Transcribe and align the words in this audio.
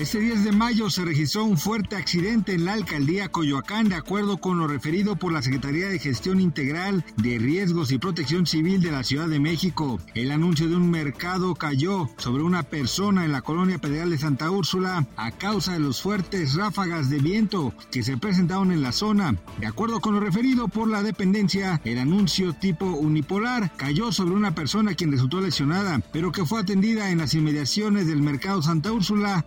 Este 0.00 0.18
10 0.18 0.44
de 0.44 0.52
mayo 0.52 0.88
se 0.88 1.04
registró 1.04 1.44
un 1.44 1.58
fuerte 1.58 1.94
accidente 1.94 2.54
en 2.54 2.64
la 2.64 2.72
alcaldía 2.72 3.28
Coyoacán, 3.28 3.90
de 3.90 3.96
acuerdo 3.96 4.38
con 4.38 4.56
lo 4.56 4.66
referido 4.66 5.14
por 5.16 5.30
la 5.30 5.42
Secretaría 5.42 5.90
de 5.90 5.98
Gestión 5.98 6.40
Integral 6.40 7.04
de 7.18 7.38
Riesgos 7.38 7.92
y 7.92 7.98
Protección 7.98 8.46
Civil 8.46 8.80
de 8.80 8.92
la 8.92 9.04
Ciudad 9.04 9.28
de 9.28 9.38
México. 9.38 10.00
El 10.14 10.30
anuncio 10.30 10.70
de 10.70 10.76
un 10.76 10.90
mercado 10.90 11.54
cayó 11.54 12.08
sobre 12.16 12.42
una 12.42 12.62
persona 12.62 13.26
en 13.26 13.32
la 13.32 13.42
colonia 13.42 13.76
Pedregal 13.76 14.08
de 14.08 14.16
Santa 14.16 14.50
Úrsula 14.50 15.06
a 15.18 15.32
causa 15.32 15.74
de 15.74 15.80
los 15.80 16.00
fuertes 16.00 16.54
ráfagas 16.54 17.10
de 17.10 17.18
viento 17.18 17.74
que 17.92 18.02
se 18.02 18.16
presentaron 18.16 18.72
en 18.72 18.80
la 18.80 18.92
zona. 18.92 19.36
De 19.58 19.66
acuerdo 19.66 20.00
con 20.00 20.14
lo 20.14 20.20
referido 20.20 20.68
por 20.68 20.88
la 20.88 21.02
dependencia, 21.02 21.78
el 21.84 21.98
anuncio 21.98 22.54
tipo 22.54 22.86
unipolar 22.86 23.76
cayó 23.76 24.12
sobre 24.12 24.32
una 24.32 24.54
persona 24.54 24.94
quien 24.94 25.12
resultó 25.12 25.42
lesionada, 25.42 26.00
pero 26.10 26.32
que 26.32 26.46
fue 26.46 26.60
atendida 26.60 27.10
en 27.10 27.18
las 27.18 27.34
inmediaciones 27.34 28.06
del 28.06 28.22
mercado 28.22 28.62
Santa 28.62 28.92
Úrsula, 28.92 29.44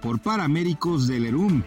por 0.00 0.18
paramédicos 0.18 1.06
del 1.06 1.26
ERUM. 1.26 1.62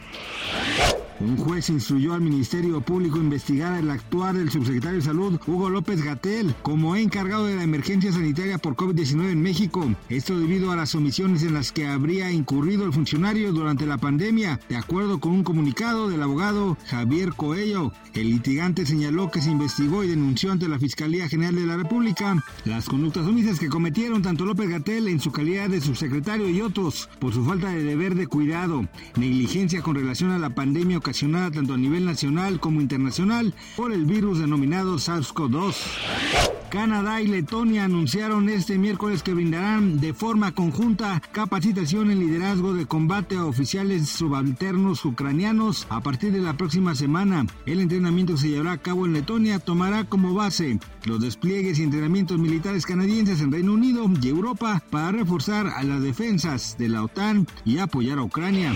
Un 1.23 1.38
juez 1.38 1.69
instruyó 1.69 2.16
al 2.16 2.21
Ministerio 2.21 2.81
Público 2.81 3.17
investigar 3.17 3.79
el 3.79 3.89
actuar 3.89 4.35
del 4.35 4.52
subsecretario 4.52 4.97
de 4.97 5.05
Salud, 5.05 5.39
Hugo 5.47 5.69
López 5.69 6.03
Gatel, 6.03 6.53
como 6.63 6.97
encargado 6.97 7.45
de 7.45 7.55
la 7.55 7.63
emergencia 7.63 8.11
sanitaria 8.11 8.57
por 8.57 8.75
COVID-19 8.75 9.31
en 9.31 9.41
México. 9.41 9.89
Esto 10.09 10.38
debido 10.38 10.71
a 10.71 10.75
las 10.75 10.95
omisiones 10.95 11.43
en 11.43 11.53
las 11.53 11.71
que 11.71 11.88
habría 11.88 12.30
incurrido 12.30 12.83
el 12.83 12.91
funcionario 12.91 13.53
durante 13.53 13.85
la 13.85 13.97
pandemia, 13.97 14.59
de 14.67 14.75
acuerdo 14.75 15.21
con 15.21 15.31
un 15.31 15.43
comunicado 15.45 16.09
del 16.09 16.21
abogado 16.21 16.77
Javier 16.88 17.33
Coello. 17.35 17.93
El 18.13 18.30
litigante 18.30 18.85
señaló 18.85 19.31
que 19.31 19.41
se 19.41 19.52
investigó 19.52 20.03
y 20.03 20.09
denunció 20.09 20.52
ante 20.52 20.67
la 20.67 20.77
Fiscalía 20.77 21.30
General 21.30 21.55
de 21.55 21.65
la 21.65 21.77
República 21.77 22.43
las 22.65 22.89
conductas 22.89 23.25
omisas 23.25 23.59
que 23.59 23.69
cometieron 23.69 24.21
tanto 24.21 24.43
López 24.43 24.69
Gatel 24.69 25.08
en 25.08 25.21
su 25.21 25.31
calidad 25.31 25.69
de 25.69 25.80
subsecretario 25.80 26.49
y 26.49 26.59
otros 26.59 27.09
por 27.19 27.33
su 27.33 27.45
falta 27.45 27.69
de 27.69 27.81
deber 27.81 28.15
de 28.15 28.27
cuidado, 28.27 28.85
negligencia 29.15 29.81
con 29.81 29.95
relación 29.95 30.31
a 30.31 30.37
la 30.37 30.49
pandemia 30.49 30.97
ocasionada 30.97 31.12
tanto 31.22 31.73
a 31.75 31.78
nivel 31.78 32.06
nacional 32.06 32.59
como 32.59 32.81
internacional 32.81 33.53
por 33.75 33.94
el 33.94 34.06
virus 34.06 34.39
denominado 34.39 34.95
SARS-CoV-2. 34.95 36.62
Canadá 36.73 37.21
y 37.21 37.27
Letonia 37.27 37.83
anunciaron 37.83 38.49
este 38.49 38.79
miércoles 38.79 39.21
que 39.21 39.35
brindarán 39.35 39.99
de 39.99 40.11
forma 40.11 40.55
conjunta 40.55 41.21
capacitación 41.31 42.09
en 42.09 42.17
liderazgo 42.17 42.73
de 42.73 42.88
combate 42.88 43.35
a 43.35 43.45
oficiales 43.45 44.09
subalternos 44.09 45.05
ucranianos 45.05 45.85
a 45.91 46.02
partir 46.02 46.31
de 46.31 46.39
la 46.39 46.57
próxima 46.57 46.95
semana. 46.95 47.45
El 47.67 47.80
entrenamiento 47.80 48.38
se 48.38 48.49
llevará 48.49 48.71
a 48.71 48.77
cabo 48.80 49.05
en 49.05 49.13
Letonia 49.13 49.59
tomará 49.59 50.05
como 50.05 50.33
base 50.33 50.80
los 51.05 51.21
despliegues 51.21 51.77
y 51.77 51.83
entrenamientos 51.83 52.39
militares 52.39 52.87
canadienses 52.87 53.41
en 53.41 53.52
Reino 53.52 53.73
Unido 53.73 54.09
y 54.19 54.27
Europa 54.30 54.81
para 54.89 55.11
reforzar 55.11 55.67
a 55.67 55.83
las 55.83 56.02
defensas 56.02 56.75
de 56.80 56.89
la 56.89 57.03
OTAN 57.03 57.45
y 57.65 57.77
apoyar 57.77 58.17
a 58.17 58.23
Ucrania. 58.23 58.75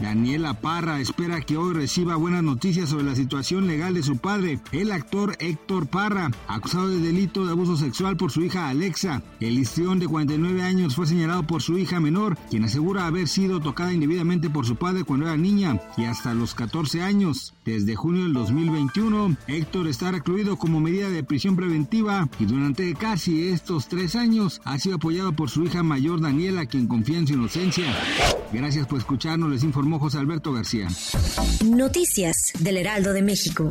Daniela 0.00 0.60
Parra 0.60 1.00
espera 1.00 1.40
que 1.40 1.56
hoy 1.56 1.72
reciba 1.72 2.16
buenas 2.16 2.42
noticias 2.42 2.90
sobre 2.90 3.04
la 3.04 3.14
situación 3.14 3.66
legal 3.66 3.94
de 3.94 4.02
su 4.02 4.18
padre, 4.18 4.58
el 4.72 4.90
actor 4.90 5.36
Héctor 5.38 5.86
Parra, 5.86 6.30
acusado 6.48 6.88
de 6.88 6.98
delito 7.14 7.46
de 7.46 7.52
abuso 7.52 7.76
sexual 7.76 8.16
por 8.16 8.32
su 8.32 8.42
hija 8.42 8.68
Alexa. 8.68 9.22
El 9.38 9.56
histrión 9.56 10.00
de 10.00 10.08
49 10.08 10.62
años 10.62 10.96
fue 10.96 11.06
señalado 11.06 11.46
por 11.46 11.62
su 11.62 11.78
hija 11.78 12.00
menor, 12.00 12.36
quien 12.50 12.64
asegura 12.64 13.06
haber 13.06 13.28
sido 13.28 13.60
tocada 13.60 13.92
indebidamente 13.92 14.50
por 14.50 14.66
su 14.66 14.74
padre 14.74 15.04
cuando 15.04 15.26
era 15.26 15.36
niña 15.36 15.80
y 15.96 16.06
hasta 16.06 16.34
los 16.34 16.54
14 16.54 17.02
años. 17.02 17.54
Desde 17.64 17.94
junio 17.94 18.24
del 18.24 18.32
2021, 18.32 19.36
Héctor 19.46 19.86
está 19.86 20.10
recluido 20.10 20.56
como 20.56 20.80
medida 20.80 21.08
de 21.08 21.22
prisión 21.22 21.54
preventiva 21.54 22.28
y 22.40 22.46
durante 22.46 22.92
casi 22.94 23.48
estos 23.48 23.86
tres 23.86 24.16
años 24.16 24.60
ha 24.64 24.76
sido 24.80 24.96
apoyado 24.96 25.34
por 25.34 25.50
su 25.50 25.62
hija 25.62 25.84
mayor 25.84 26.20
Daniela, 26.20 26.66
quien 26.66 26.88
confía 26.88 27.18
en 27.18 27.28
su 27.28 27.34
inocencia. 27.34 27.94
Gracias 28.52 28.88
por 28.88 28.98
escucharnos, 28.98 29.50
les 29.50 29.62
informó 29.62 30.00
José 30.00 30.18
Alberto 30.18 30.52
García. 30.52 30.88
Noticias 31.64 32.52
del 32.58 32.78
Heraldo 32.78 33.12
de 33.12 33.22
México. 33.22 33.70